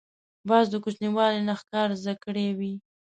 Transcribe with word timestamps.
باز 0.49 0.65
د 0.71 0.75
کوچنیوالي 0.83 1.41
نه 1.49 1.53
ښکار 1.59 1.89
زده 2.01 2.13
کړی 2.23 2.47
وي 2.57 2.73